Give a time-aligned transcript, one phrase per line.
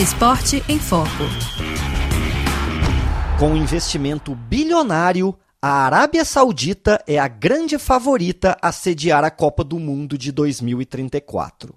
[0.00, 1.08] Esporte em Foco.
[3.36, 9.64] Com um investimento bilionário, a Arábia Saudita é a grande favorita a sediar a Copa
[9.64, 11.74] do Mundo de 2034.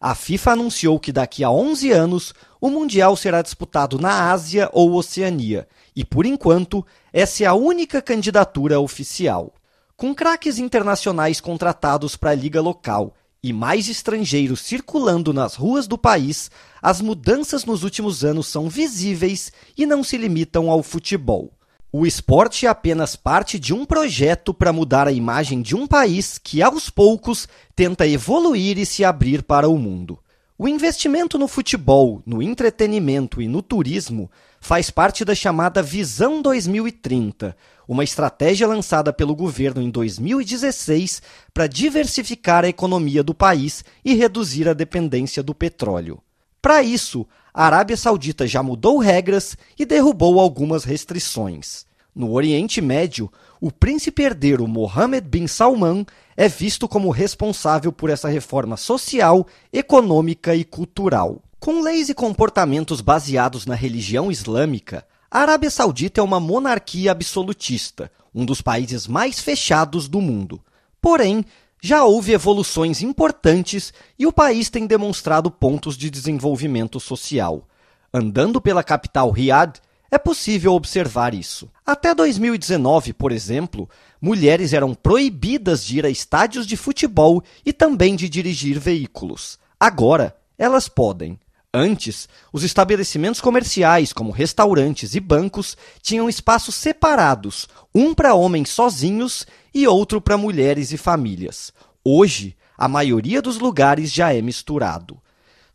[0.00, 4.92] A FIFA anunciou que daqui a 11 anos o Mundial será disputado na Ásia ou
[4.92, 5.66] Oceania,
[5.96, 9.52] e por enquanto essa é a única candidatura oficial.
[9.96, 15.96] Com craques internacionais contratados para a liga local e mais estrangeiros circulando nas ruas do
[15.96, 16.50] país,
[16.82, 21.52] as mudanças nos últimos anos são visíveis e não se limitam ao futebol.
[21.90, 26.36] O esporte é apenas parte de um projeto para mudar a imagem de um país
[26.36, 30.18] que, aos poucos, tenta evoluir e se abrir para o mundo.
[30.60, 34.28] O investimento no futebol, no entretenimento e no turismo
[34.60, 41.22] faz parte da chamada Visão 2030, uma estratégia lançada pelo governo em 2016
[41.54, 46.20] para diversificar a economia do país e reduzir a dependência do petróleo.
[46.60, 51.86] Para isso, a Arábia Saudita já mudou regras e derrubou algumas restrições.
[52.18, 53.30] No Oriente Médio,
[53.60, 56.04] o príncipe herdeiro Mohammed bin Salman
[56.36, 61.40] é visto como responsável por essa reforma social, econômica e cultural.
[61.60, 68.10] Com leis e comportamentos baseados na religião islâmica, a Arábia Saudita é uma monarquia absolutista,
[68.34, 70.60] um dos países mais fechados do mundo.
[71.00, 71.44] Porém,
[71.80, 77.68] já houve evoluções importantes e o país tem demonstrado pontos de desenvolvimento social.
[78.12, 81.70] Andando pela capital Riad, é possível observar isso.
[81.84, 83.88] Até 2019, por exemplo,
[84.20, 89.58] mulheres eram proibidas de ir a estádios de futebol e também de dirigir veículos.
[89.78, 91.38] Agora, elas podem.
[91.72, 99.46] Antes, os estabelecimentos comerciais, como restaurantes e bancos, tinham espaços separados, um para homens sozinhos
[99.74, 101.72] e outro para mulheres e famílias.
[102.02, 105.20] Hoje, a maioria dos lugares já é misturado.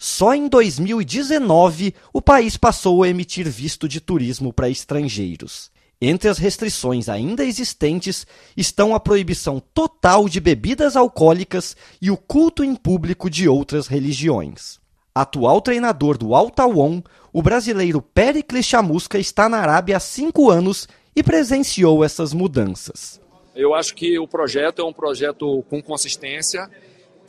[0.06, 5.72] Só em 2019 o país passou a emitir visto de turismo para estrangeiros.
[6.02, 12.66] Entre as restrições ainda existentes estão a proibição total de bebidas alcoólicas e o culto
[12.66, 14.78] em público de outras religiões.
[15.16, 17.02] Atual treinador do Al Tawon,
[17.32, 20.86] o brasileiro Pericles Chamusca está na Arábia há cinco anos
[21.16, 23.22] e presenciou essas mudanças.
[23.56, 26.70] Eu acho que o projeto é um projeto com consistência.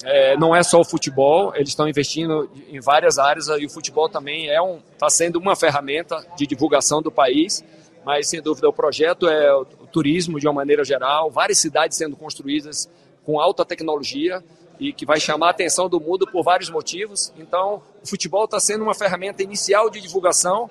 [0.05, 4.09] É, não é só o futebol, eles estão investindo em várias áreas e o futebol
[4.09, 7.65] também é um, está sendo uma ferramenta de divulgação do país.
[8.05, 12.17] Mas sem dúvida o projeto é o turismo de uma maneira geral, várias cidades sendo
[12.17, 12.89] construídas
[13.25, 14.45] com alta tecnologia
[14.79, 17.33] e que vai chamar a atenção do mundo por vários motivos.
[17.39, 20.69] Então, o futebol está sendo uma ferramenta inicial de divulgação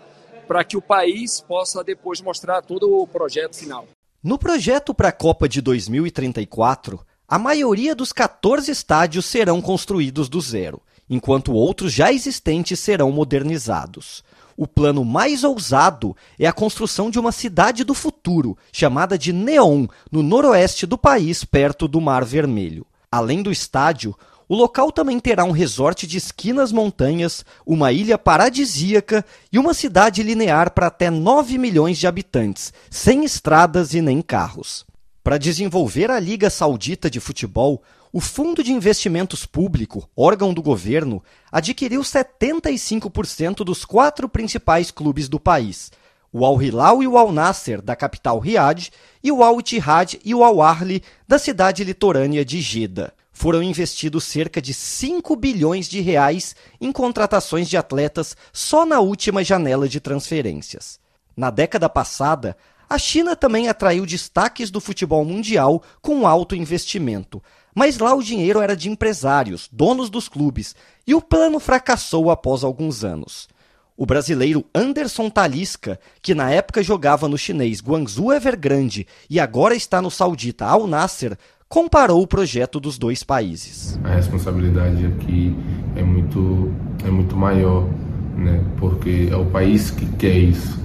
[0.47, 3.87] para que o país possa depois mostrar todo o projeto final.
[4.21, 6.99] No projeto para a Copa de 2034,
[7.33, 10.79] a maioria dos 14 estádios serão construídos do zero,
[11.09, 14.23] enquanto outros já existentes serão modernizados.
[14.55, 19.87] O plano mais ousado é a construção de uma cidade do futuro, chamada de Neon,
[20.11, 22.85] no noroeste do país, perto do Mar Vermelho.
[23.11, 24.15] Além do estádio,
[24.47, 29.73] o local também terá um resort de esqui nas montanhas, uma ilha paradisíaca e uma
[29.73, 34.85] cidade linear para até 9 milhões de habitantes, sem estradas e nem carros.
[35.23, 41.23] Para desenvolver a Liga Saudita de Futebol, o Fundo de Investimentos Público, órgão do governo,
[41.49, 45.93] adquiriu 75% dos quatro principais clubes do país,
[46.29, 48.89] o Al Hilal e o Al Nasser, da capital Riad,
[49.23, 53.13] e o Al Ittihad e o Al Ahly, da cidade litorânea de Jeddah.
[53.31, 59.41] Foram investidos cerca de 5 bilhões de reais em contratações de atletas só na última
[59.41, 60.99] janela de transferências.
[61.35, 62.57] Na década passada,
[62.93, 67.41] a China também atraiu destaques do futebol mundial com alto investimento,
[67.73, 70.75] mas lá o dinheiro era de empresários, donos dos clubes,
[71.07, 73.49] e o plano fracassou após alguns anos.
[73.97, 79.99] O brasileiro Anderson Talisca, que na época jogava no chinês Guangzhou Evergrande e agora está
[79.99, 81.35] no saudita Al Nasser,
[81.67, 83.99] comparou o projeto dos dois países.
[84.03, 85.55] A responsabilidade aqui
[85.95, 86.71] é muito,
[87.03, 87.89] é muito maior,
[88.37, 88.63] né?
[88.77, 90.82] porque é o país que quer isso.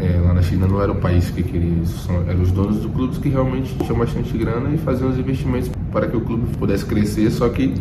[0.00, 2.78] É, lá na China não era o país que queria isso, São, eram os donos
[2.80, 6.56] do clube que realmente tinham bastante grana e faziam os investimentos para que o clube
[6.56, 7.74] pudesse crescer, só que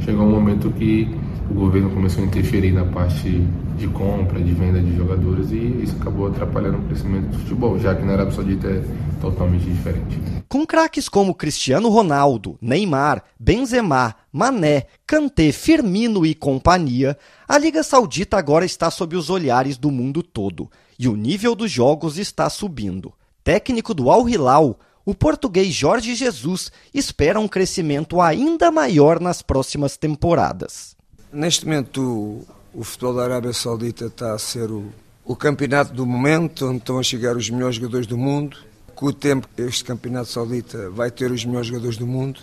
[0.00, 1.08] chegou um momento que
[1.50, 3.42] o governo começou a interferir na parte
[3.78, 7.94] de compra, de venda de jogadores e isso acabou atrapalhando o crescimento do futebol, já
[7.94, 8.82] que na Arábia Saudita é
[9.20, 10.20] totalmente diferente.
[10.48, 17.16] Com craques como Cristiano Ronaldo, Neymar, Benzema, Mané, Kanté, Firmino e companhia,
[17.48, 20.68] a Liga Saudita agora está sob os olhares do mundo todo
[21.02, 23.12] e o nível dos jogos está subindo.
[23.42, 29.96] Técnico do Al Hilal, o português Jorge Jesus espera um crescimento ainda maior nas próximas
[29.96, 30.94] temporadas.
[31.32, 34.92] Neste momento, O futebol da Arábia Saudita está a ser o,
[35.24, 38.56] o campeonato do momento, onde estão a chegar os melhores jogadores do mundo.
[38.94, 42.40] Com o tempo, este campeonato saudita vai ter os melhores jogadores do mundo.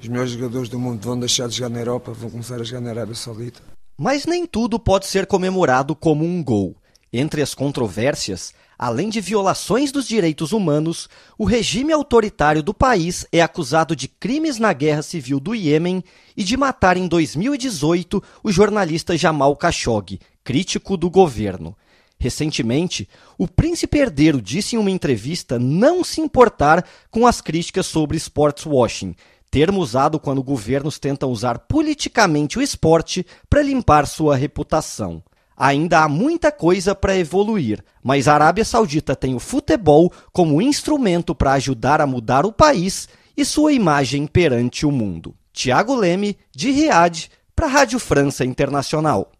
[0.00, 2.82] Os melhores jogadores do mundo vão deixar de jogar na Europa, vão começar a jogar
[2.82, 3.60] na Arábia Saudita.
[3.96, 6.76] Mas nem tudo pode ser comemorado como um gol.
[7.12, 11.08] Entre as controvérsias, além de violações dos direitos humanos,
[11.38, 16.04] o regime autoritário do país é acusado de crimes na guerra civil do Iêmen
[16.36, 21.74] e de matar em 2018 o jornalista Jamal Khashoggi, crítico do governo.
[22.20, 23.08] Recentemente,
[23.38, 29.14] o príncipe herdeiro disse em uma entrevista não se importar com as críticas sobre sportswashing,
[29.50, 35.22] termo usado quando governos tentam usar politicamente o esporte para limpar sua reputação.
[35.58, 41.34] Ainda há muita coisa para evoluir, mas a Arábia Saudita tem o futebol como instrumento
[41.34, 45.34] para ajudar a mudar o país e sua imagem perante o mundo.
[45.52, 49.32] Tiago Leme, de Riad, para a Rádio França Internacional.